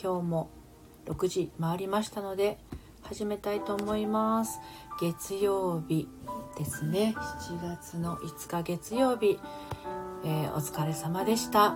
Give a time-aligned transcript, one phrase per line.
[0.00, 0.50] 今日も
[1.06, 2.58] 6時回りましたので
[3.02, 4.60] 始めたいと思います。
[5.00, 6.06] 月曜日
[6.56, 7.14] ですね。
[7.16, 9.40] 7月の5日月曜日、
[10.24, 11.74] えー、お疲れ様でした、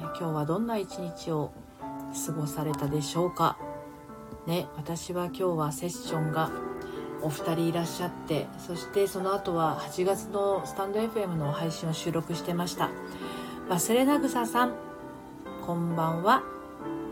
[0.00, 1.52] えー、今日はどんな一日を
[2.26, 3.58] 過ごされたでしょうか。
[4.46, 6.50] ね私は今日はセッションが
[7.22, 12.90] お二人いらっしゃってそしてその後は8月のスタンド FM の配信を収録してました。
[13.68, 14.74] 忘れなぐささん
[15.64, 16.55] こんばんは。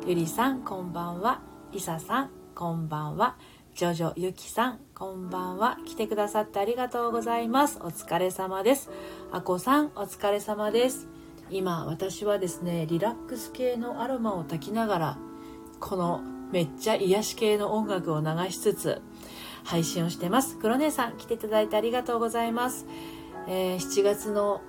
[0.07, 1.41] ゆりさんこんばんは。
[1.73, 3.37] りささんこんばんは。
[3.75, 5.79] ジョジョゆきさんこんばんは。
[5.87, 7.79] 来てくださってありがとうございます。
[7.81, 8.91] お疲れ様です。
[9.33, 11.09] あこさんお疲れ様です。
[11.49, 15.19] 今私はですねリラックス系のアロマを焚きながら
[15.81, 16.21] この
[16.53, 19.01] めっちゃ癒し系の音楽を流しつつ
[19.65, 20.59] 配信をしてます。
[20.59, 22.85] 黒姉さん来ていただいてありがとうございます、
[23.49, 24.61] えー、7月の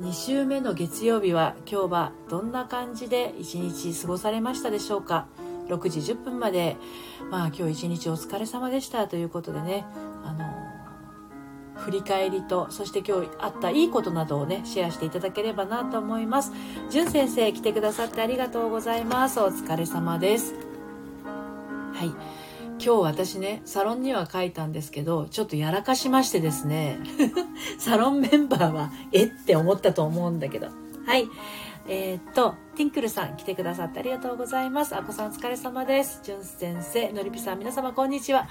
[0.00, 5.28] 2週目の月曜日は今日はどんな感じで一日過ごされましたでしょうか
[5.68, 6.76] ？6時10分まで。
[7.30, 9.06] まあ今日一日お疲れ様でした。
[9.06, 9.84] ということでね
[10.24, 16.52] あの振り返りとそして今日あったいいことなどをねシェアしていただければなと思います。
[16.90, 19.38] じゅん先生来てくださってありがとうございます。
[19.38, 20.54] お疲れ様です。
[21.92, 22.43] はい。
[22.78, 26.98] 今日私ね、サロンには書いたんですけど、ちょっとやらかしましてですね、
[27.78, 30.68] サロンメンバーは、えって思ったと思うんだけど。
[31.06, 31.28] はい。
[31.86, 34.96] えー、っと、ティンクルさん来てくださってありがとうございます。
[34.96, 36.20] あこさんお疲れ様です。
[36.22, 38.48] じゅん先生、のりぴさん皆様こんにちは。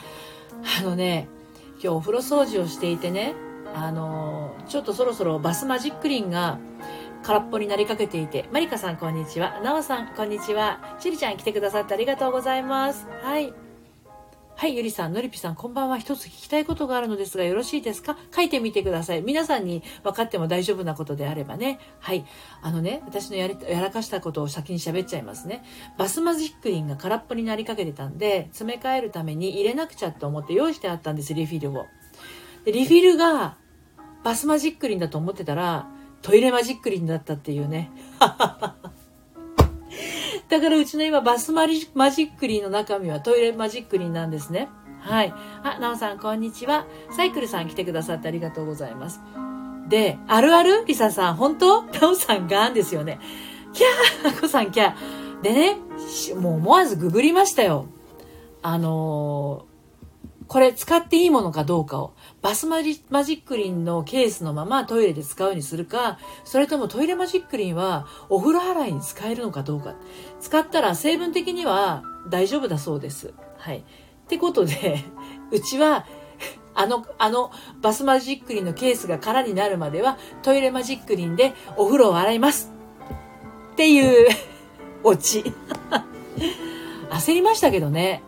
[0.79, 1.27] あのね、
[1.73, 3.33] 今日お風呂掃除をしていてね、
[3.75, 6.59] あのちょっとそろそろバスマジックリンが
[7.23, 9.59] 空っぽになりかけていて、マリカさんこんにちは。
[9.61, 10.97] なおさんこんにちは。
[10.99, 13.07] ちりちゃん来てくださってありがとうございます。
[13.23, 13.62] はい。
[14.55, 15.97] はい、ゆりさん、のりぴさん、こんばんは。
[15.97, 18.17] 一つ聞きたいことがあるのですが、よろしいですか？
[18.33, 19.21] 書いてみてください。
[19.21, 21.79] 皆さんに分かっても大丈夫なことであればね。
[21.99, 22.25] はい。
[22.61, 25.63] あのね、私のやり、やらかしたことを先に喋っちゃいますね。
[25.97, 31.87] バスマジックリンが空っぽになりかけてたんで、詰め替えるために入れなくちゃと思って用意してあったんです、リフィルを。
[32.63, 33.57] で、リフィルが、
[34.23, 35.89] バスマジックリンだと思ってたら、
[36.21, 37.91] トイレマジックリンだったっていうね。
[40.53, 44.69] だからうちの今バスマリマジックリーの中身はトイレマジックリンなんですね。
[44.99, 45.33] はい。
[45.63, 46.85] あ、なおさん、こんにちは。
[47.09, 49.19] サイクルさん来てくださってありがとうございます。
[49.89, 50.85] で、あるある？
[50.85, 51.81] リサさん、本当？
[51.81, 53.19] なおさんがんですよね。
[53.73, 55.41] キャーあこさんキャー。
[55.41, 55.77] でね、
[56.39, 57.87] もう思わずググりましたよ。
[58.61, 59.72] あのー、
[60.53, 62.13] これ使っていいものかどうかを。
[62.43, 69.95] バスマジックリンのケースのままトイレで使うにするか、それともトイレマジックリンはお風呂洗いに使えるのかどうか。
[70.39, 73.33] 使ったら成分的には大丈夫だそうです。
[73.57, 73.79] はい。
[73.79, 73.83] っ
[74.27, 75.03] てことで、
[75.49, 76.05] うちは、
[76.75, 77.49] あの、あの、
[77.81, 82.71] バスマジックリンのケースが空になるまでは、トイレマジックリンでお風呂を洗います。
[83.71, 84.29] っていう、
[85.03, 85.51] オチ。
[87.09, 88.21] 焦りましたけどね。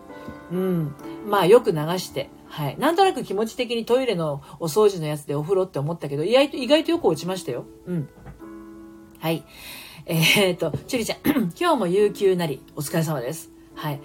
[0.52, 0.96] うん。
[1.26, 2.30] まあよく流して。
[2.48, 2.78] はい。
[2.80, 7.66] なんとなく気持ち的にトイレのお掃除のやつでお風呂って思ったけど、意外と、意外とよく落ちましたよ。
[7.86, 8.10] うん。
[9.20, 9.44] はい。
[10.06, 11.18] えー、っと、ちゅりちゃん、
[11.60, 13.52] 今日も有給なり、お疲れ様です。
[13.74, 14.00] はい。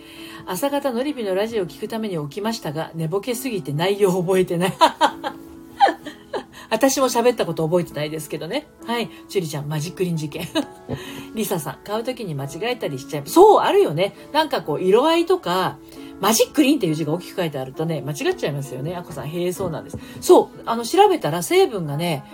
[0.46, 4.72] 朝方のりびのラジオを聞くために起きましたが、寝ぼけすぎて内容を覚えてない。
[6.70, 8.68] 私も喋ったこと覚えてないですけどね。
[8.86, 9.10] はい。
[9.28, 10.48] ちゅりちゃん、マジックリン事件。
[11.34, 13.26] りささん、買うときに間違えたりしちゃう。
[13.26, 14.14] そう、あるよね。
[14.32, 15.78] なんかこう、色合いとか、
[16.20, 18.94] マジックリンっていう字が大きく書いてあるとね、間違っちゃいますよね。
[18.94, 19.98] あこさん、へえ、そうなんです。
[20.20, 22.24] そう、あの、調べたら成分がね、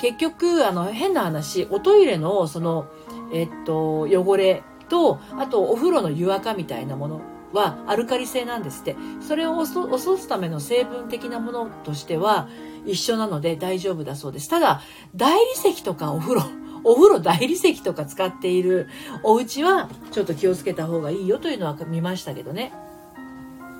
[0.00, 2.86] 結局、あの、変な話、おトイレの、その、
[3.32, 7.20] えっと、汚れと、あと、お風呂の湯垢みたいなもの
[7.52, 8.96] は、アルカリ性なんですって。
[9.20, 12.48] それを落とすための成分的なものとしては、
[12.84, 14.48] 一緒なので大丈夫だそうです。
[14.48, 14.80] ただ、
[15.14, 16.42] 大理石とかお風呂、
[16.84, 18.88] お風呂大理石とか使っている
[19.22, 22.72] お家は、ちょっと気をつけた方がいいよというのは見ましたけどね。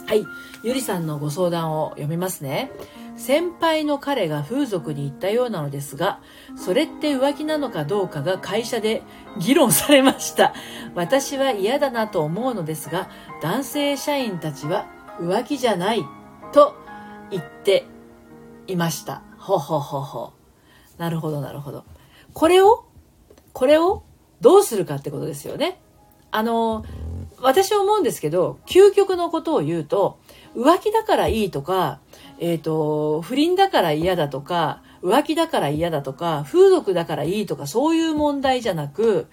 [0.06, 0.24] はい。
[0.62, 2.70] ゆりさんのご相談を読みますね。
[3.16, 6.20] 先輩の彼が風俗に行ったようなのですが、
[6.56, 9.02] それって浮気なのかどうかが会社で
[9.40, 10.54] 議論されました。
[10.94, 13.10] 私は嫌だなと思うのですが、
[13.42, 14.86] 男性社員たちは
[15.18, 16.04] 浮気じゃない
[16.52, 16.76] と
[17.30, 17.84] 言って
[18.68, 19.22] いました。
[19.38, 20.32] ほほほほ。
[20.98, 21.84] なるほど、なるほど。
[22.32, 22.84] これを、
[23.52, 24.04] これを
[24.40, 25.80] どうするかってことですよね。
[26.30, 26.84] あの、
[27.40, 30.18] 私は思うんですけど、究極のことを言うと、
[30.54, 32.00] 浮気だからいいとか、
[32.38, 39.26] えっ、ー、と、不倫だから嫌だとか、浮気だから嫌だとか、風俗だからいいとか、そういう問題じゃなく、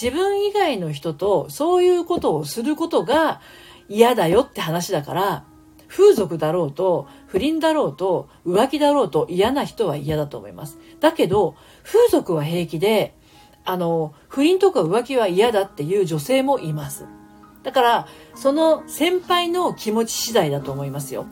[0.00, 3.40] 自分以外の人とそういうことをすることが
[3.88, 5.44] 嫌だよって話だから、
[5.88, 10.78] 風俗だろうと、不倫だろうと、浮気だろうと嫌な人は嫌だと思います。
[11.00, 13.16] だけど、風俗は平気で、
[13.64, 17.06] あの、不倫とか浮気は嫌だっていう女性もいます。
[17.62, 21.26] だからその先輩の気持ち次第だと思いますよ。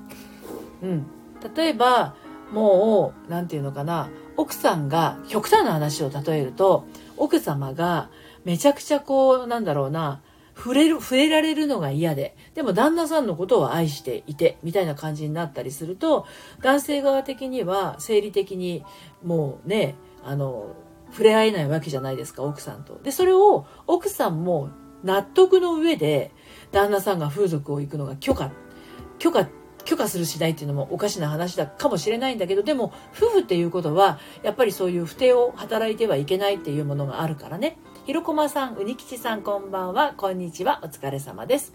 [0.83, 1.07] うん、
[1.55, 2.15] 例えば
[2.53, 6.87] もう何て言うのかな奥さんが極端な話を例えると
[7.17, 8.11] 奥様が
[8.45, 10.21] めちゃくちゃこうなんだろうな
[10.57, 16.27] 触れる、触れられるのが嫌で、でも旦那さんのことを愛していて、みたいな感じになったりすると、
[16.63, 18.83] 男性側的には生理的に
[19.23, 20.75] もうね、あの、
[21.11, 22.99] 触れ合えないわけじゃないですか、奥さんと。
[23.03, 24.71] で、それを奥さんも
[25.07, 26.33] 納得の上で、
[26.73, 28.51] 旦那さんが風俗を行くのが許可、
[29.19, 29.49] 許可、
[29.85, 37.79] 許可するしないっていうのもおかしな話だかもしれないんだけど、でも夫婦っていうことは、やっぱりそういう不定を働いてはいけないっていうものがあるからね。
[38.05, 40.15] ひろこまさん、うにきちさん、こんばんは。
[40.17, 40.81] こんにちは。
[40.83, 41.75] お疲れ様です。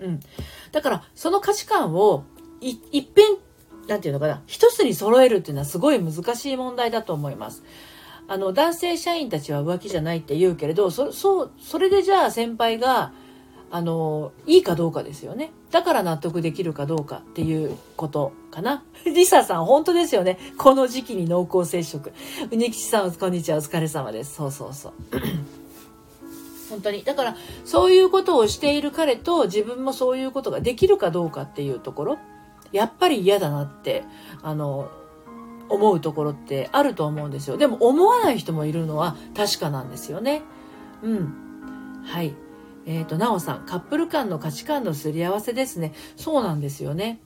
[0.00, 0.20] うん。
[0.72, 2.24] だから、その価値観を
[2.60, 3.36] い、いっぺん、
[3.88, 7.62] なんていうのかな、一つに揃えるっていうのはすごい難しい問題だと思います。
[8.28, 13.12] あの、男性社員たちは浮気じゃないって言うけれど、そ、そう、それでじゃあ先輩が、
[13.70, 15.50] あの、いいかどうかですよね。
[15.70, 18.82] だから納得できるかどうかっていうことかな。
[19.04, 20.38] リサさん、本当ですよね。
[20.58, 22.12] この時期に濃厚接触。
[22.50, 23.58] うにきちさん、こんにちは。
[23.58, 24.34] お疲れ様です。
[24.34, 24.92] そうそうそう。
[26.70, 27.04] 本当に。
[27.04, 32.18] だから、そういうことをしている彼と自分もそういうことができるかどうかっていうところ、
[32.72, 34.04] やっぱり嫌だなって、
[34.42, 34.88] あの、
[35.68, 37.56] 思うところってあると思うんですよ。
[37.56, 40.42] でも思わない人もいるのは確かなんですよね。
[41.02, 42.02] うん。
[42.04, 42.34] はい。
[42.86, 45.92] えっ、ー、と、なおさん、カップル間の価値観のすり合わせですね。
[46.16, 47.18] そうなんですよね。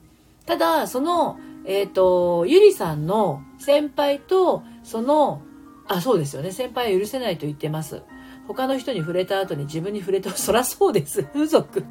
[0.46, 5.42] ただ、その、えっ、ー、と、ゆりさんの先輩と、その、
[5.86, 6.50] あ、そうですよね。
[6.50, 8.02] 先輩は許せないと言ってます。
[8.48, 11.24] 他の人に触れた後に自分に触れて、そらそうです。
[11.24, 11.84] 風俗。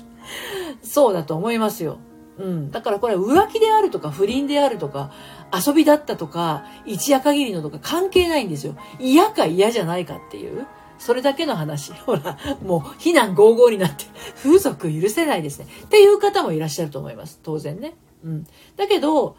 [0.81, 1.99] そうだと思いますよ。
[2.39, 2.71] うん。
[2.71, 5.11] だからこれ浮気であるとか不倫であるとか
[5.53, 8.75] 遊びだったとか一夜限りのとか関係ないんですよ。
[8.99, 10.65] 嫌か嫌じゃないかっていう。
[10.97, 11.93] それだけの話。
[12.05, 14.05] ほら、もう非難合々になって、
[14.43, 15.67] 風俗許せないですね。
[15.85, 17.39] っていう方もいらっしゃると思います。
[17.41, 17.95] 当然ね。
[18.23, 18.47] うん。
[18.75, 19.37] だけど、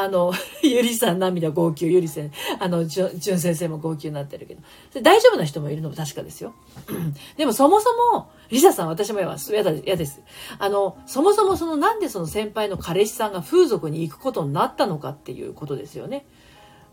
[0.00, 2.30] あの、 ゆりさん涙号泣、ゆりせん、
[2.60, 4.62] あの、じゅん先生も号泣になってるけど、
[5.02, 6.54] 大丈夫な人もいるのも確かですよ。
[7.36, 9.28] でもそもそも、リサさん私も嫌
[9.64, 10.22] だ、嫌です。
[10.58, 16.24] あの、そもそもそのなんでその先輩の彼氏さんが風俗に行くことになったのかっていうことですよね。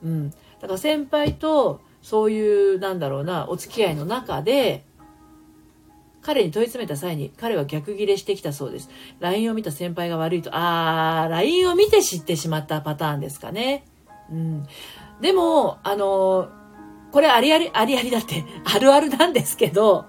[0.04, 0.30] うん。
[0.32, 4.84] だから先輩とそういう、なんだろうな、お付き合いの中で、
[6.26, 8.90] 彼に問い詰めた際に、彼は逆ギレしてきたそうです。
[9.20, 13.86] LINE を見た先輩が悪いと、あー、LINE を見て知ってしまったパターンですかね。
[14.32, 14.66] うん。
[15.22, 16.50] でも、あの、
[17.12, 20.06] これありあり、ありありだって、 あるあるなんですけど、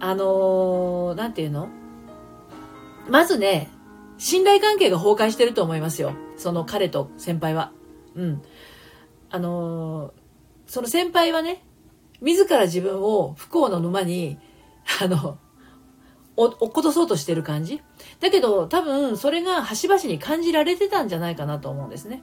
[0.00, 1.68] あのなんていうの？
[3.10, 3.70] まずね、
[4.16, 6.14] 信頼関係が崩壊してると思いますよ。
[6.38, 7.70] その彼と先輩は。
[8.14, 8.42] うん。
[9.30, 10.14] あの
[10.66, 11.62] その先輩はね、
[12.22, 14.38] 自ら自分を不幸の沼に、
[15.00, 15.38] あの、
[16.36, 17.80] 落っことそうとしてる感じ？
[18.20, 22.22] だけど多分それが端々に感じられてたんじゃないかなと思うんですね。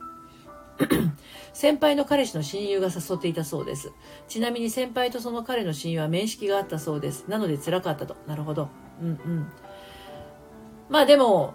[1.54, 3.92] 先輩の彼氏の親友が誘っていたそうです。
[4.28, 7.26] ちなみに先輩とその彼の親友は面識があったそうです。
[7.28, 8.16] なので辛かったと。
[8.28, 8.70] なるほど。
[9.02, 9.52] うんうん。
[10.90, 11.54] まあでも、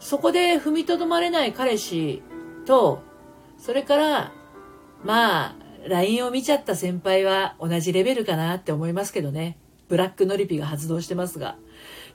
[0.00, 2.22] そこで踏みとどまれない彼氏
[2.66, 3.02] と、
[3.58, 4.32] それから、
[5.04, 5.56] まあ、
[5.88, 9.58] LINE を見ちゃった先輩は同じレベルかなって思いますけどね。
[9.88, 11.56] ブラックノリピが発動してますが。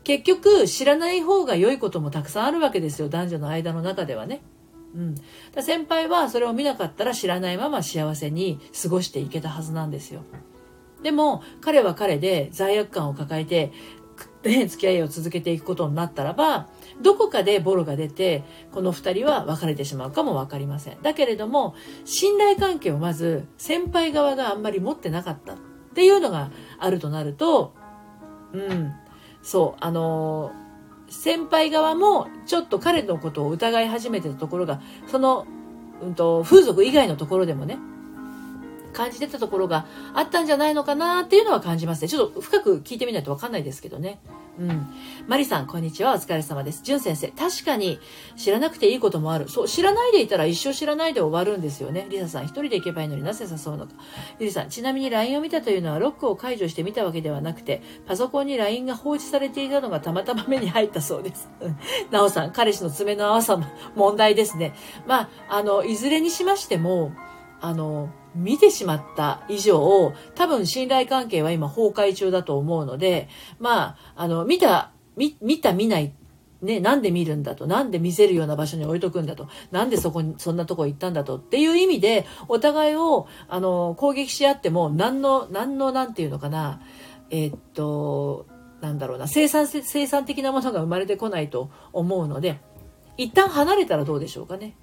[0.03, 3.09] 結局、知らない方が良いこともたくさんあるわけですよ。
[3.09, 4.41] 男女の間の中ではね。
[4.95, 5.15] うん。
[5.53, 10.23] だ先輩はそれを見なかったら知らないまま幸せに過ごしていけたはずなんですよ。
[11.03, 13.71] でも、彼は彼で罪悪感を抱えて、
[14.43, 16.67] ね、 付き合いを続けていくことになったらば、
[17.01, 21.01] どこかでボロが出て、この二人は別れてしまうかもわかりません。
[21.01, 21.75] だけれども、
[22.05, 25.55] 信頼関係をまず先輩側があんまり持ってなかった
[25.91, 27.73] っていうのがあるとなると、
[28.53, 28.93] うん、
[29.43, 30.51] そう、あの
[31.09, 35.45] 先輩側もちょっと彼のことを疑い始めてたところが、その、
[36.01, 37.77] うんと、風俗以外のところでもね、
[38.93, 42.07] 感じてたところがあったんじゃないのかなっていうのは感じますね。
[42.07, 44.19] ちょっと深く聞いてみないとわかんないですけどね。
[44.59, 44.87] うん。
[45.27, 46.13] マリさん、こんにちは。
[46.13, 46.81] お疲れ様です。
[46.83, 47.99] じゅん先生、確かに
[48.35, 49.47] 知らなくていいこともある。
[49.47, 52.07] そう、知らないでいたら一生知らないで終わるんですよね。
[52.09, 53.93] リサさん、一人で行けばいいのになぜ誘うのか。
[54.39, 61.49] ゆりさん、ちなみに LINE を見たというのはロックを解除して見たわけではなくて、パソコンに LINE が放置されていたのがたまたま目に入ったそうです。
[62.11, 63.65] なおさん、彼氏の爪の青さも
[63.95, 64.75] 問題ですね。
[65.07, 67.13] まあ、あの、いずれにしましても、
[67.61, 73.27] あの、見てしまった以上、多分信頼関係は今崩壊中だと思うので、
[73.59, 76.13] まあ、あの、見た、見、見た見ない、
[76.61, 86.81] ね、なんで見るんだと、なんで見せるような場所に置いとくんだと、なんでそこに、そんなとこ行ったんだとっていう意味で、お互いを、あの、攻撃し合っても、何の、何の、なんていうのかな、
[87.29, 88.47] えー、っと、
[88.81, 92.59] なんだろうな、生産、生産的なものが生まれてこないと思うので、
[93.17, 94.75] 一旦離れたらどうでしょうかね。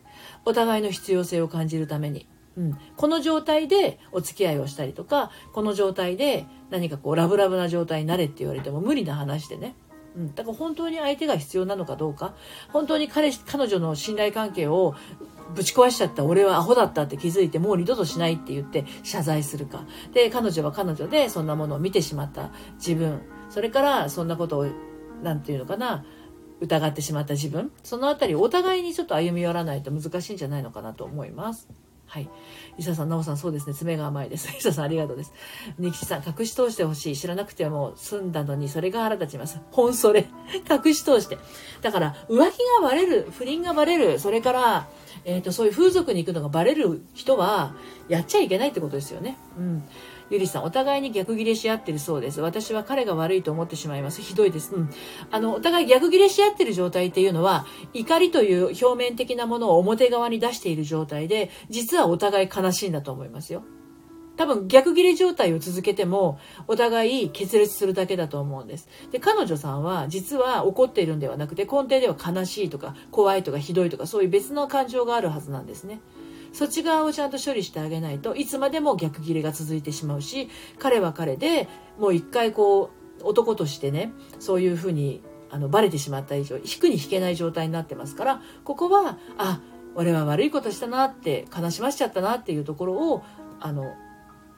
[0.44, 2.26] お互いの必要性を感じるために。
[2.58, 9.76] うん、この状態でお付き合いをしたりとか、この状態で何かこうラブラブな状態になれって言われても無理な話でね。
[10.16, 12.34] うん、だから本当に相手が必要なのかどうか、
[12.72, 14.96] 本当に彼彼女の信頼関係を
[15.54, 19.86] ぶち壊しちゃった俺はアホだったって気づいてもう二度としないって言って謝罪するか。
[20.12, 23.20] で、彼女は彼女でそんなものを見てしまった自分。
[23.50, 24.66] それからそんなことを、
[25.22, 26.04] なんていうのかな、
[26.60, 27.70] 疑ってしまった自分。
[27.84, 31.68] そのあたりお互いにちょっと歩み寄らないと難しいんじゃないのかなと思います。
[32.08, 32.28] はい。
[32.78, 33.74] 伊佐さん、ナオさん、そうですね。
[33.74, 34.48] 爪が甘いです。
[34.58, 35.32] 伊佐さん、ありがとうです。
[35.78, 37.16] ニキシさん、隠し通してほしい。
[37.16, 39.60] 知らなくても済んだのに、それが腹立ちます。
[39.70, 40.26] 本それ。
[40.70, 41.38] 隠し通して。
[41.82, 44.88] だから、浮気がバレる、不倫がバレる、それから、
[45.24, 47.74] えっ、ー、と、そういう風俗に行くのがバレる人は、
[48.08, 49.36] やっちゃいけないってことですよね。
[49.58, 49.82] うん。
[50.30, 52.40] ゆりさん、お互いに逆ギレし合ってるそうです。
[52.40, 54.20] 私は彼が悪いと思ってしまいます。
[54.20, 54.74] ひどいです。
[54.74, 54.90] うん。
[55.30, 63.62] あの、お互い逆ギレし合ってる状態っていうのは、怒りという表面的なものを表側に出している状態で、実はお互い悲しいんだと思いますよ。
[64.38, 68.88] 多分逆ギレ状態を続けてもお互い決裂するだけだと思うんです。
[69.10, 76.00] で、彼女さんは実は怒っているんではなくて根底では悲しいとか怖いとかひどいとかそういう別の感情があるはずなんですね。
[76.58, 80.48] そっち側をちゃんと処理してあげないといつまでも逆ギレが続いてしまうし
[80.80, 81.68] 彼は彼で
[82.00, 89.60] もう一回こう男としてねそういうふうにあのバレてしまった以上引くに引けない状態になってますからここはあ
[89.94, 93.22] 俺は悪いことしたなって悲しませちゃったなっていうところを
[93.60, 93.94] あの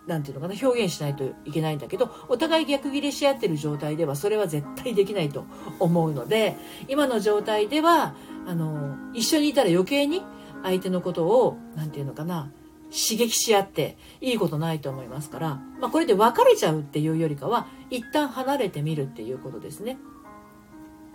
[0.06, 5.44] なんていうのかな表現しないといけないんだけどお互い逆ギレし合ってる状態ではそれは絶対できないと
[5.78, 6.56] 思うので
[6.88, 8.14] 今の状態では
[8.46, 10.22] あの一緒にいたら余計に
[10.62, 12.50] 相手のことを何て言うのかな
[12.90, 19.98] 刺激し合っていいことないと思いますから、まあ、これで別れちゃうっていうよりかは一旦離れてみるっていうことですね。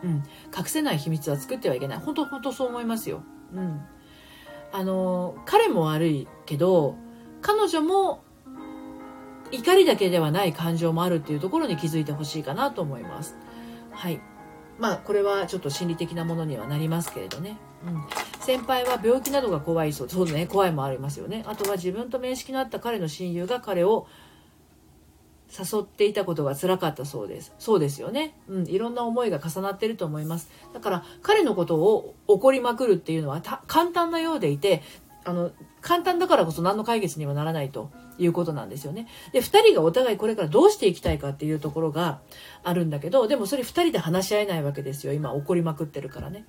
[0.03, 0.23] うん、
[0.55, 3.23] 隠せない秘密は作ってはいけない本当本当そう思いますよ。
[3.53, 3.81] うん、
[4.71, 6.95] あの彼も悪いけど
[7.41, 8.23] 彼女も
[9.51, 13.35] 怒りだけではない感情もあるっていうところに気づいてほしいかなと思います。
[13.91, 14.21] はい。
[14.79, 17.57] まあこれはちょっと心理的なものにはなりますけれどね。
[17.84, 18.03] うん、
[18.39, 24.08] 先輩は病気などが怖いそうそうね怖いもありますよねあとは自分と面識のあった彼の親友が彼を
[25.51, 34.82] 誘っていたことが辛かったそうですそうですよねうんいろんな思いが重なってると思いますだから彼のことを怒りまくるっていうのは簡単なようでいて
[35.24, 35.51] あの
[35.82, 39.08] 簡単だからこそ何の解決にもならないということなんですよね。
[39.34, 42.22] で、2人がお互いこれからどうしていきたいかっていうところが
[42.63, 45.13] あるんだけど、でもそれ2人で話し合えないわけですよ。
[45.13, 46.46] 今怒りまくってるからね。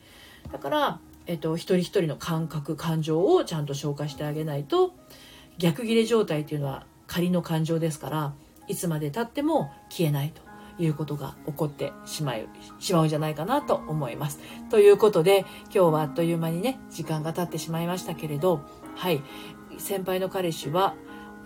[0.52, 4.94] だから、えっと、一人一人の感覚感情をちゃんと消化してあげないと
[5.58, 8.34] 逆ギレ状態っていうのは仮の感情ですから
[8.68, 10.42] いつまでたっても消えないと
[10.82, 14.40] いうことが起こってしまうしまうんじゃないかなと思います。
[14.70, 18.60] ということで今日はあっという間にね時間が経ってしまいましたけれど
[18.94, 19.22] はい
[19.78, 20.94] 先輩の彼氏は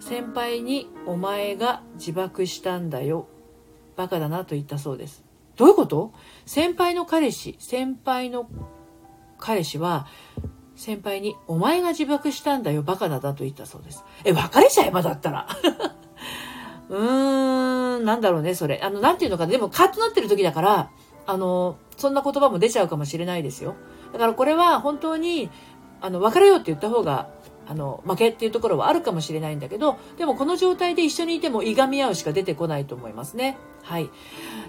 [0.00, 3.28] 先輩にお前が自爆したんだよ
[3.96, 5.24] バカだなと言ったそうです。
[5.56, 6.12] どういうこと？
[6.46, 8.48] 先輩の彼氏先輩の
[9.40, 10.06] 彼氏は
[10.80, 14.02] 先輩に、お前が自爆したんだよ、バカだなと言ったそうです。
[14.24, 15.46] え、別れちゃえばだったら。
[16.88, 18.80] うーん、なんだろうね、それ。
[18.82, 19.52] あの、なんていうのかな。
[19.52, 20.90] でも、カッとなってる時だから、
[21.26, 23.74] あの、そんな言葉も出ちゃうかもしれないですよ。
[24.14, 25.50] だからこれは本当に、
[26.00, 27.28] あの、別れようって言った方が、
[27.68, 33.58] あの、負けっていうところはあるかもしれないんだけど、でもこの状態で一緒にいてもいがみ合うしか出てこないと思いますね。
[33.82, 34.08] はい。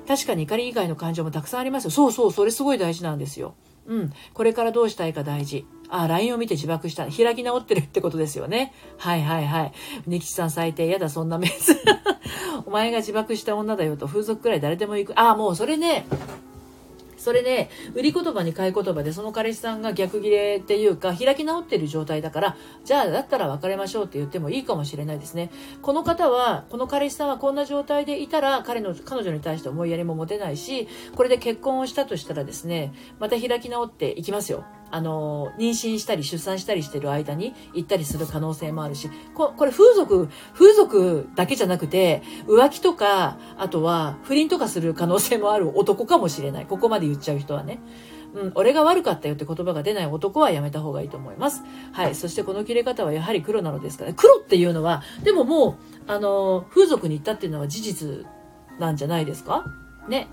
[0.07, 1.91] 確かに怒り以外の感情もたくさんありますよ。
[1.91, 3.55] そうそう、それすごい大事なんですよ。
[3.91, 4.13] うん。
[4.33, 5.65] これからどうしたいか大事。
[5.89, 7.07] あ、LINE を見て自爆した。
[7.11, 8.73] 開き直ってるってことですよね。
[8.97, 9.73] はいはいはい。
[10.07, 10.87] ニキさん最低。
[10.87, 11.77] やだ、そんなメンズ。
[12.65, 15.19] お前が自爆した女だよと風俗くらい誰でも行く。
[15.19, 16.05] あ、もうそれね、
[17.21, 25.51] それで、売り言葉に買い言葉で、その彼氏さんが逆ギレっていうか、開き直ってる状態だから、じゃあ、だったら別れましょうって言ってもいいかもしれないですね。
[25.83, 34.65] この方は、この彼氏さんはこんな状態でいたら、彼の、彼女に対して思いやりも持てないし、これで結婚をしたとしたらですね、また開き直っていきますよ。
[34.91, 46.65] あの、妊娠したり出産したりしてる間に行ったりする可能性もあるし、ここれ風俗、風俗だけじゃなくて、浮気とか、あとは不倫とかする可能性もある男かもしれない。
[46.65, 47.79] ここまで言っちゃう人はね。
[48.33, 51.63] うん、俺が悪かったよって言葉が出ない男はやめた方がいいと思います。
[51.91, 52.15] はい。
[52.15, 58.25] そしてこの切れ方はやはり黒なのですから、黒っていうのは、でももう、あの、風俗に行ったっていうのは事実
[58.79, 59.65] なんじゃないですか？
[60.07, 60.27] ね。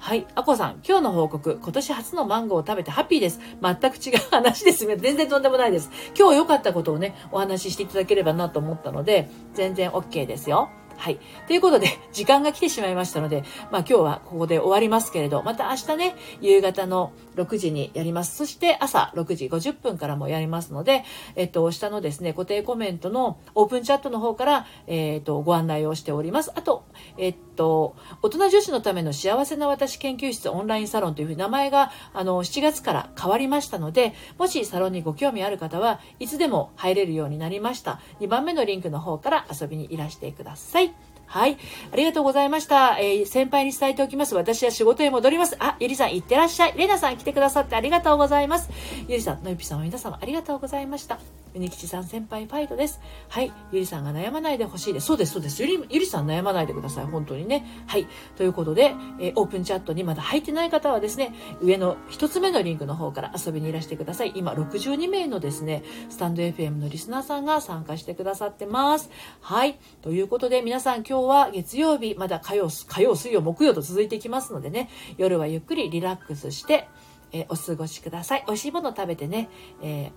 [0.00, 0.26] はい。
[0.36, 1.58] あこさん、今日の報告。
[1.60, 3.40] 今年初のマンゴーを食べてハッピーです。
[3.60, 4.96] 全く違う話ですね。
[4.96, 5.90] 全然とんでもないです。
[6.16, 10.70] 今日良かったことをね、お話ししていただければなと思ったので、全然 OK ですよ。
[10.98, 11.18] はい。
[11.46, 18.36] ということで、 時間が来てしまいましたので、まあ今日はここで終わりますけれど、また明日ね、夕方の6時にやります。
[18.36, 21.04] そして朝6時50分からもやりますので、
[21.36, 26.50] えっと、下のですね、固定コメントのオープンチャットの方から、えっと、ご案内をしております。
[26.56, 26.84] あと、
[27.16, 38.00] えっと、大人女子のための幸せな私研究室オンラインサロンというふうに名前が、あの、7月から変わりましたので、もしサロンにご興味ある方はいつでも入れるようになりました。
[38.20, 40.87] 2番目のリンクの方から遊びにいらしてください。
[41.28, 41.58] はい。
[41.92, 42.98] ありがとうございました。
[42.98, 44.34] えー、先輩に伝えておきます。
[44.34, 45.56] 私は仕事へ戻ります。
[45.58, 46.74] あ、ゆりさん、いってらっしゃい。
[46.76, 48.70] れなさん、来てくださってありがとうございます。
[49.08, 51.18] ゆりさん、のゆぴさん、皆様、ありがとうございました。
[51.54, 53.00] ゆにきちさん、先輩、ファイトです。
[53.28, 53.52] はい。
[53.72, 55.06] ゆりさんが悩まないでほしいです。
[55.06, 55.62] そうです、そうです。
[55.62, 57.04] ゆり、ゆりさん悩まないでください。
[57.06, 57.66] 本当にね。
[57.86, 58.06] はい。
[58.36, 64.32] ということで、えー、オープンチャットにまだ入ってない方はですね、上の一つ目のリンクの方から遊びにいらしてください。
[64.34, 69.10] 今、62名のですね、スタンド FM のリスナーさんが参加してくださってます。
[69.40, 69.78] はい。
[70.02, 76.88] ということで、皆さん、今日は月曜日、まだ火曜、火曜、水曜、木曜と続いていきますのでね、夜はゆっくりリラックスして、
[77.32, 78.44] えー、お過ごしください。
[78.46, 79.48] 美味しいもの食べてね、
[79.82, 80.10] えー、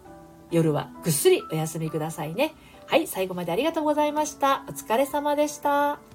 [0.52, 2.54] 夜はぐっすりお休みくださいね。
[2.88, 4.64] はい、最後までありがとうございました。
[4.68, 6.11] お疲れ様でした。